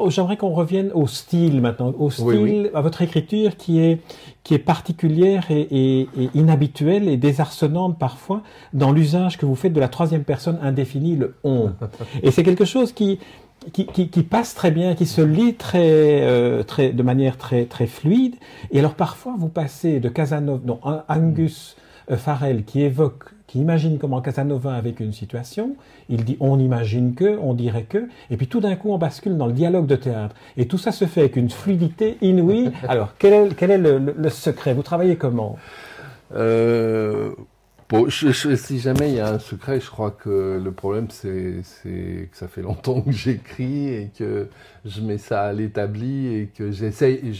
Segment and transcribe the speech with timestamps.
[0.00, 4.00] Oh, j'aimerais qu'on revienne au style maintenant, au style, à votre écriture qui est,
[4.42, 9.88] qui est particulière et, inhabituelle et désarçonnante parfois dans l'usage que vous faites de la
[9.88, 11.72] troisième personne indéfinie, le on.
[12.22, 13.18] et c'est quelque chose qui,
[13.72, 17.86] qui, qui, passe très bien, qui se lit très, euh, très, de manière très, très
[17.86, 18.36] fluide.
[18.70, 21.76] Et alors parfois vous passez de Casanova, non, Angus
[22.10, 25.74] euh, Farrell qui évoque qui imagine comment Casanova a vécu une situation,
[26.08, 29.36] il dit on imagine que, on dirait que, et puis tout d'un coup on bascule
[29.36, 30.36] dans le dialogue de théâtre.
[30.56, 32.70] Et tout ça se fait avec une fluidité inouïe.
[32.88, 34.72] Alors, quel est, quel est le, secret?
[34.72, 35.58] Vous travaillez comment?
[36.32, 37.32] Euh,
[38.08, 42.46] si jamais il y a un secret, je crois que le problème c'est que ça
[42.46, 44.46] fait longtemps que j'écris et que
[44.84, 47.34] je mets ça à l'établi et que j'essaye.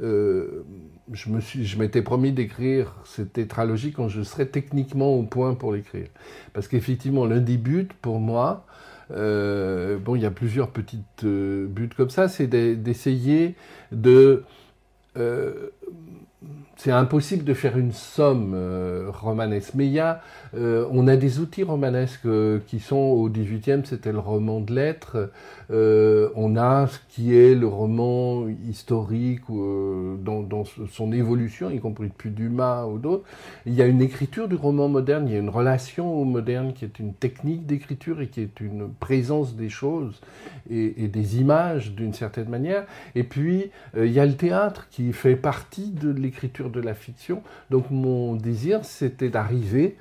[0.00, 0.64] Euh,
[1.12, 6.08] je m'étais promis d'écrire cette tétralogie quand je serais techniquement au point pour l'écrire.
[6.52, 8.66] Parce qu'effectivement, l'un des buts pour moi,
[9.10, 13.54] euh, bon, il y a plusieurs petites euh, buts comme ça, c'est d'essayer
[13.92, 14.44] de
[16.78, 19.72] c'est impossible de faire une somme euh, romanesque.
[19.74, 20.22] Mais il y a,
[20.54, 24.72] euh, on a des outils romanesques euh, qui sont au XVIIIe, c'était le roman de
[24.72, 25.30] lettres.
[25.70, 32.86] on a ce qui est le roman historique dans, son évolution, y compris depuis Dumas
[32.86, 33.24] ou d'autres.
[33.66, 36.72] Il y a une écriture du roman moderne, il y a une relation au moderne
[36.72, 40.20] qui est une technique d'écriture et qui est une présence des choses
[40.70, 42.84] et des images d'une certaine manière.
[43.14, 47.42] Et puis, il y a le théâtre qui fait partie de l'écriture de la fiction.
[47.70, 49.96] Donc mon désir, c'était d'arriver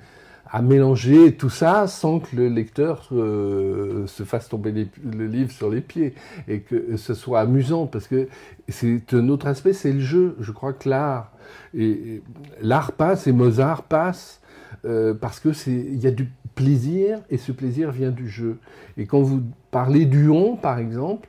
[0.49, 5.69] à mélanger tout ça sans que le lecteur euh, se fasse tomber le livre sur
[5.69, 6.13] les pieds
[6.47, 8.27] et que ce soit amusant parce que
[8.69, 10.35] c'est un autre aspect, c'est le jeu.
[10.39, 11.31] Je crois que l'art
[11.73, 12.21] et,
[12.61, 14.41] l'art passe et Mozart passe
[14.85, 18.57] euh, parce que c'est il y a du plaisir et ce plaisir vient du jeu.
[18.97, 21.27] Et quand vous parlez du on par exemple,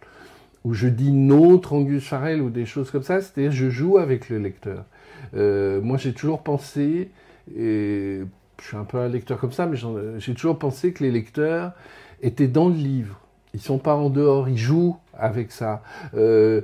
[0.64, 4.28] où je dis notre Angus Farrell ou des choses comme ça, c'est-à-dire je joue avec
[4.28, 4.84] le lecteur.
[5.34, 7.10] Euh, moi, j'ai toujours pensé,
[7.56, 8.20] et
[8.60, 9.76] je suis un peu un lecteur comme ça, mais
[10.18, 11.72] j'ai toujours pensé que les lecteurs
[12.22, 13.20] étaient dans le livre.
[13.54, 15.82] Ils sont pas en dehors, ils jouent avec ça.
[16.14, 16.62] Euh,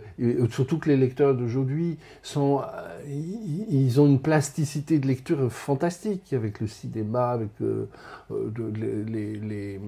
[0.50, 2.62] surtout que les lecteurs d'aujourd'hui sont,
[3.08, 7.86] ils ont une plasticité de lecture fantastique avec le cinéma, avec euh,
[8.76, 9.80] les, les,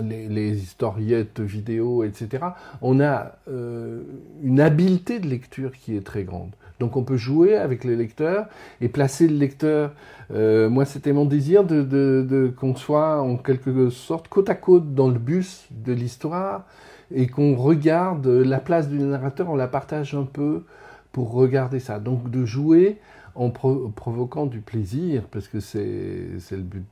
[0.00, 2.44] les, les, historiettes vidéo, etc.
[2.82, 6.50] On a une habileté de lecture qui est très grande.
[6.80, 8.46] Donc on peut jouer avec le lecteur
[8.80, 9.92] et placer le lecteur.
[10.32, 15.08] Euh, moi, c'était mon désir de, qu'on soit en quelque sorte côte à côte dans
[15.08, 16.66] le bus de l'histoire
[17.14, 20.64] et qu'on regarde la place du narrateur, on la partage un peu
[21.12, 22.00] pour regarder ça.
[22.00, 22.98] Donc de jouer
[23.36, 26.84] en provoquant du plaisir, parce que c'est le but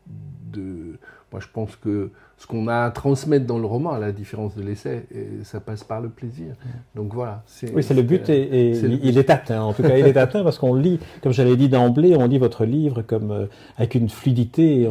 [0.53, 0.99] de...
[1.33, 4.57] Moi, je pense que ce qu'on a à transmettre dans le roman, à la différence
[4.57, 5.07] de l'essai,
[5.45, 6.55] ça passe par le plaisir.
[6.95, 7.43] Donc voilà.
[7.73, 9.63] Oui, c'est le but, et, il est atteint.
[9.63, 12.39] En tout cas, il est atteint parce qu'on lit, comme j'avais dit d'emblée, on lit
[12.39, 14.89] votre livre comme euh, avec une fluidité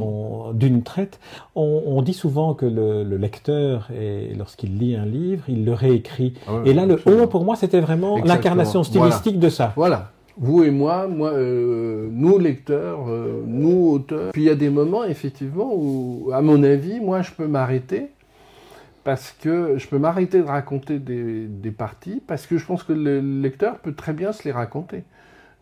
[0.53, 1.19] d'une traite.
[1.56, 3.90] On, dit souvent que le, lecteur,
[4.38, 6.34] lorsqu'il lit un livre, il le réécrit.
[6.47, 9.73] Ah et là, le on, pour moi, c'était vraiment l'incarnation stylistique de ça.
[9.75, 14.31] Voilà vous et moi, moi euh, nous lecteurs, euh, nous auteurs.
[14.31, 18.07] Puis il y a des moments, effectivement, où, à mon avis, moi, je peux m'arrêter
[19.03, 23.19] parce que je peux m'arrêter de raconter des, parties parce que je pense que le
[23.19, 25.03] lecteur peut très bien se les raconter.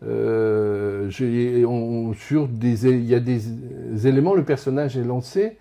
[0.02, 5.58] Euh, sur des, il y a des éléments, le personnage est lancé,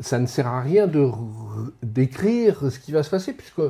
[0.00, 1.08] ça ne sert à rien de
[1.82, 3.60] d'écrire ce qui va se passer puisque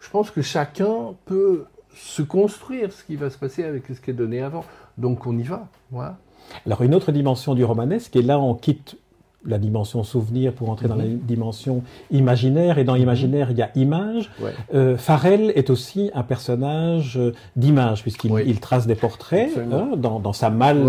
[0.00, 1.64] je pense que chacun peut
[1.94, 4.64] se construire ce qui va se passer avec ce qui est donné avant.
[4.98, 5.68] Donc on y va.
[5.90, 6.18] Voilà.
[6.66, 8.96] Alors une autre dimension du romanesque, et là on quitte
[9.46, 11.18] la dimension souvenir pour entrer dans la mhm.
[11.18, 12.78] dimension imaginaire.
[12.78, 13.02] Et dans mhm.
[13.02, 14.30] imaginaire, il y a image.
[14.74, 20.20] Euh, Farel est aussi un personnage euh, d'image, puisqu'il il trace des portraits hein, dans,
[20.20, 20.84] dans, sa malle,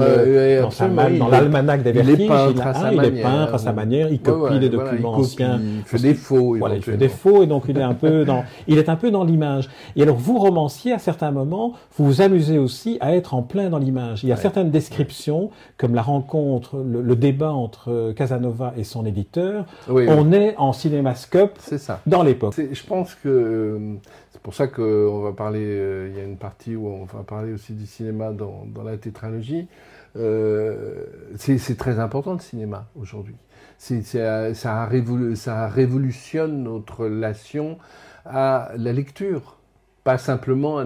[0.61, 2.15] dans, sa malle, dans l'almanach des vertiges.
[2.19, 4.69] Il est peintre, à, sa il manière, est peintre à sa manière, il copie les
[4.69, 5.59] documents anciens.
[5.61, 6.55] Il fait des faux.
[6.57, 8.95] Voilà, il fait des faux, et donc il est un peu dans, il est un
[8.95, 9.69] peu dans l'image.
[9.95, 13.69] Et alors, vous, romancier, à certains moments, vous vous amusez aussi à être en plein
[13.69, 14.23] dans l'image.
[14.23, 18.42] Il y a certaines descriptions, comme la rencontre, le, le débat entre Casanova
[18.75, 21.59] et son éditeur, on est en cinémascope
[22.05, 22.55] dans l'époque.
[22.57, 23.95] Je pense que euh,
[24.31, 27.23] c'est pour ça qu'on va parler, euh, il y a une partie où on va
[27.23, 29.67] parler aussi du cinéma dans, la tétralogie.
[30.15, 31.05] Euh,
[31.37, 33.35] c'est très important le cinéma aujourd'hui.
[33.77, 37.77] Ça, ça, ça révolutionne notre relation
[38.25, 39.57] à la lecture
[40.03, 40.83] pas simplement,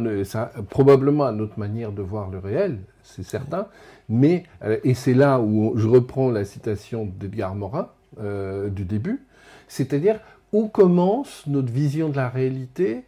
[0.70, 3.68] probablement à notre manière de voir le réel, c'est certain,
[4.10, 9.26] mais, euh, et c'est là où je reprends la citation d'Edgar Morin euh, du début,
[9.68, 10.20] c'est-à-dire
[10.54, 13.04] où commence notre vision de la réalité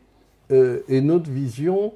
[0.52, 1.94] et notre vision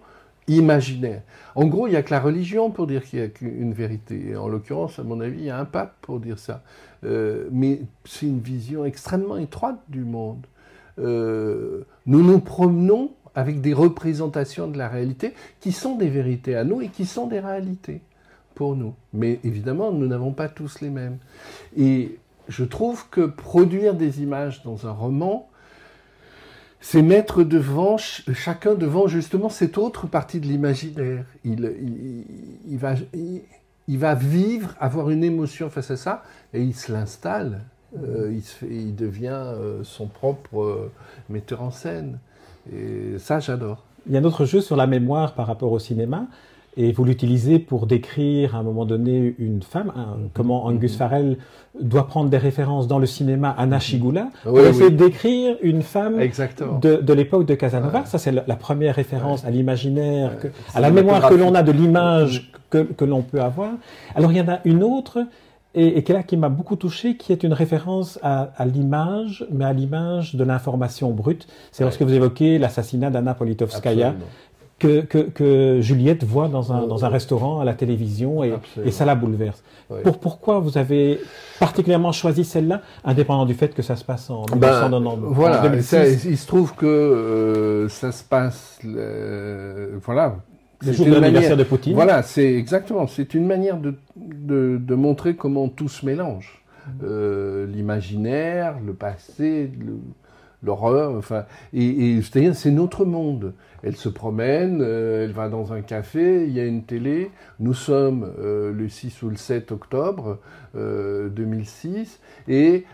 [0.47, 1.23] imaginaire?
[1.55, 4.29] En gros, il n'y a que la religion pour dire qu'il y a une vérité.
[4.29, 6.63] Et en l'occurrence, à mon avis, il y a un pape pour dire ça.
[7.03, 10.45] Euh, mais c'est une vision extrêmement étroite du monde.
[10.99, 16.63] Euh, nous nous promenons avec des représentations de la réalité qui sont des vérités à
[16.63, 18.01] nous et qui sont des réalités
[18.55, 18.93] pour nous.
[19.13, 21.17] Mais évidemment, nous n'avons pas tous les mêmes.
[21.77, 25.49] Et je trouve que produire des images dans un roman,
[26.81, 31.25] c'est mettre devant, chacun devant justement cette autre partie de l'imaginaire.
[31.45, 37.61] Il, va, vivre, avoir une émotion face à ça, et il se l'installe.
[37.97, 40.91] Euh, il, il, devient euh, son propre euh,
[41.29, 42.19] metteur en scène.
[42.71, 43.77] Et ça, j'adore.
[44.07, 46.27] Il y a un autre jeu sur la mémoire par rapport au cinéma.
[46.75, 50.77] Et vous l'utilisez pour décrire à un moment donné une femme, hein, comment mhm.
[50.77, 51.37] Angus Farrell
[51.79, 56.17] doit prendre des références dans le cinéma à Nashigula pour essayer de décrire une femme
[56.17, 58.05] de, de l'époque de Casanova.
[58.05, 60.31] Ça, c'est la, première référence à l'imaginaire,
[60.73, 63.73] à la mémoire que l'on a de l'image que, que l'on peut avoir.
[64.15, 65.19] Alors, il y en a une autre
[65.75, 69.45] et, et qui, là, qui m'a beaucoup touché, qui est une référence à, à l'image,
[69.51, 71.47] mais à l'image de l'information brute.
[71.71, 74.15] C'est lorsque vous évoquez l'assassinat d'Anna Politkovskaya,
[74.79, 78.53] que, que, que, Juliette voit dans un, dans un restaurant à la télévision et,
[78.83, 79.63] et ça la bouleverse.
[80.03, 81.19] Pour, pourquoi vous avez
[81.59, 86.37] particulièrement choisi celle-là, indépendant du fait que ça se passe en 1990 ben, Voilà, il
[86.37, 90.37] se trouve que euh, ça se passe, euh, voilà.
[90.85, 91.93] Le jour de l'anniversaire de Poutine.
[91.93, 93.07] Voilà, c'est exactement.
[93.07, 96.63] C'est une manière de, de, de, montrer comment tout se mélange.
[97.03, 99.97] Euh, L'imaginaire, le passé, le,
[100.63, 103.53] l'horreur, enfin, et, c'est notre monde.
[103.83, 107.31] Elle se promène, euh, elle va dans un café, il y a une télé.
[107.59, 110.39] Nous sommes euh, le 6 ou le 7 octobre
[110.73, 112.19] 2006
[112.49, 112.85] euh, et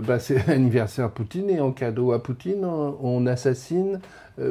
[0.00, 4.00] bah, c'est l'anniversaire Poutine et en cadeau à Poutine, on, assassine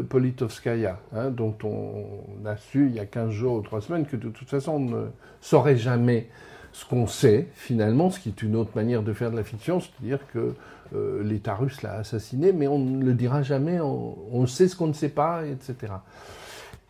[0.09, 4.15] Politovskaya, hein, dont on, a su il y a 15 jours ou 3 semaines que
[4.15, 5.05] de toute façon on ne
[5.41, 6.27] saurait jamais
[6.71, 9.79] ce qu'on sait finalement, ce qui est une autre manière de faire de la fiction,
[9.79, 10.53] c'est-à-dire que
[10.95, 14.87] euh, l'État russe l'a assassiné, mais on ne le dira jamais, on, sait ce qu'on
[14.87, 15.93] ne sait pas, etc.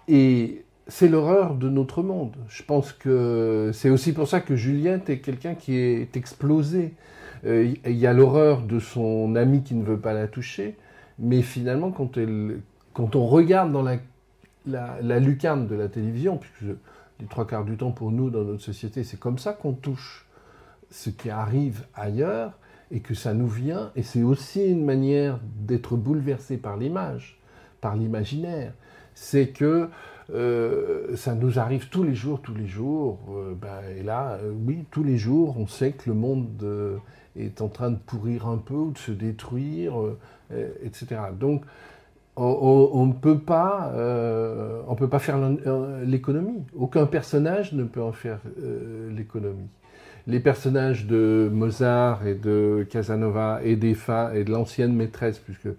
[0.07, 2.35] Et c'est l'horreur de notre monde.
[2.47, 6.93] Je pense que c'est aussi pour ça que Juliette est quelqu'un qui est explosé.
[7.45, 10.75] Euh, il y a l'horreur de son ami qui ne veut pas la toucher,
[11.19, 13.97] mais finalement, quand, on regarde dans la,
[14.65, 16.75] la, lucarne de la télévision, puisque
[17.19, 20.25] les trois quarts du temps pour nous dans notre société, c'est comme ça qu'on touche
[20.89, 22.53] ce qui arrive ailleurs,
[22.91, 27.39] et que ça nous vient, et c'est aussi une manière d'être bouleversé par l'image,
[27.81, 28.73] par l'imaginaire.
[29.13, 29.89] C'est que
[30.29, 33.19] euh, ça nous arrive tous les jours, tous les jours.
[33.29, 36.65] Euh, ben, et là, euh, oui, tous les jours, on sait que le monde
[37.35, 39.93] est en train de pourrir un peu ou de se détruire,
[40.83, 41.21] etc.
[41.37, 41.63] Donc,
[42.37, 43.91] on ne peut pas,
[44.87, 45.37] on peut pas faire
[46.05, 46.63] l'économie.
[46.75, 48.39] Aucun personnage ne peut en faire
[49.09, 49.69] l'économie
[50.27, 55.69] les personnages de Mozart et de Casanova et fins et de l'ancienne maîtresse, puisque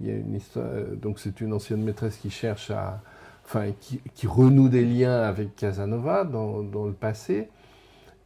[0.00, 3.00] il y a une histoire, euh, donc c'est une ancienne maîtresse qui cherche à,
[3.44, 7.48] enfin, qui, renoue des liens avec Casanova dans, le passé.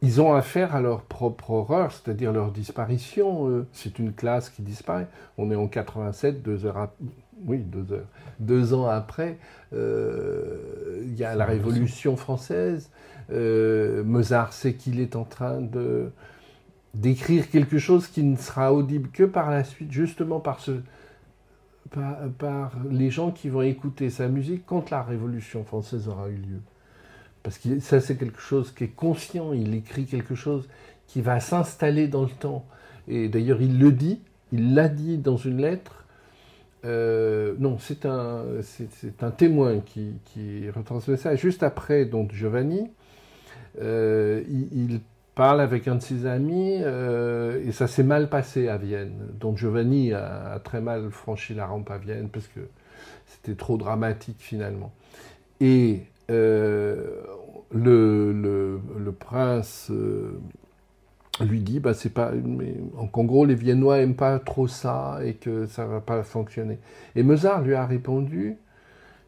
[0.01, 3.65] Ils ont affaire à leur propre horreur, c'est-à-dire leur disparition.
[3.73, 5.07] C'est une classe qui disparaît.
[5.37, 6.89] On est en 87, deux heures,
[7.45, 8.07] oui, deux heures,
[8.39, 9.37] deux ans après.
[9.73, 12.89] Euh, il y a la Révolution française.
[13.31, 16.11] Euh, Mozart sait qu'il est en train de
[16.95, 20.71] d'écrire quelque chose qui ne sera audible que par la suite, justement par, ce,
[21.91, 26.61] par, les gens qui vont écouter sa musique quand la Révolution française aura eu lieu.
[27.43, 30.67] Parce que ça, c'est quelque chose qui est conscient, il écrit quelque chose
[31.07, 32.65] qui va s'installer dans le temps.
[33.07, 35.98] Et d'ailleurs, il le dit, il l'a dit dans une lettre.
[36.85, 41.35] Euh, non, c'est un, c'est, un témoin qui, qui retransmet ça.
[41.35, 42.89] Juste après, donc, Giovanni,
[43.81, 45.01] euh, il,
[45.35, 49.13] parle avec un de ses amis euh, et ça s'est mal passé à Vienne.
[49.39, 52.59] Donc Giovanni a, très mal franchi la rampe à Vienne parce que
[53.25, 54.91] c'était trop dramatique finalement.
[55.61, 57.23] Et le,
[57.71, 59.89] le, prince
[61.45, 65.35] lui dit bah, c'est pas mais, en gros les Viennois aiment pas trop ça et
[65.35, 66.79] que ça va pas fonctionner.
[67.15, 68.57] Et Mozart lui a répondu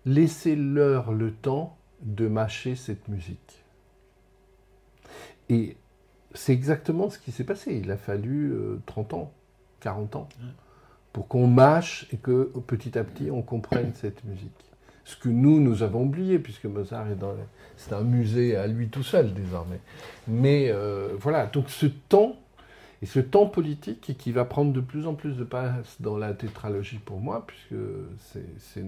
[0.06, 3.64] laissez-leur le temps de mâcher cette musique.
[5.50, 5.78] Et
[6.34, 7.76] c'est exactement ce qui s'est passé.
[7.76, 9.34] Il a fallu 30 euh, ans,
[9.82, 10.30] 40 ans,
[11.14, 14.71] pour qu'on mâche et que petit à petit on comprenne cette musique.
[15.12, 17.36] Ce que nous, nous avons oublié, puisque Mozart est dans...
[17.76, 19.82] C'est un musée à lui tout seul désormais.
[20.26, 22.38] Mais euh, voilà, donc ce temps,
[23.02, 26.34] et ce temps politique qui va prendre de plus en plus de place dans la
[26.34, 27.76] tétralogie pour moi, puisque
[28.20, 28.86] c'est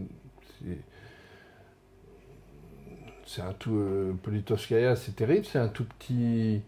[3.26, 3.76] c'est un tout.
[3.76, 6.62] Euh, Politoskaya, c'est terrible, c'est un tout petit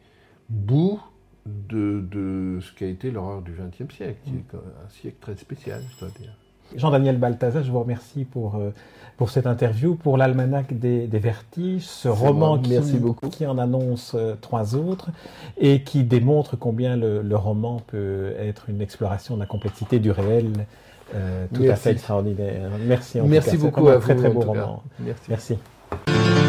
[0.50, 1.02] bout
[1.46, 6.00] de, ce qu'a été l'horreur du XXe siècle, qui est un siècle très spécial, je
[6.00, 6.36] dois dire.
[6.76, 8.72] Jean-Daniel Balthazar, je vous remercie pour, euh,
[9.18, 12.78] pour cette interview, pour l'almanach des, vertiges, ce roman qui,
[13.32, 15.10] qui, en annonce euh, trois autres
[15.58, 20.52] et qui démontre combien le, roman peut être une exploration de la complexité du réel
[21.54, 22.72] tout à fait extraordinaire.
[22.86, 24.84] Merci en Merci beaucoup à Très très beau roman.
[25.00, 25.30] Merci.
[25.30, 26.45] Merci.